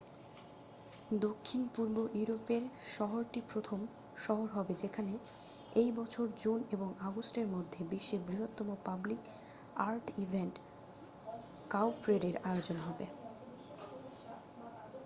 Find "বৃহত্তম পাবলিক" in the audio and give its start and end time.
8.27-9.21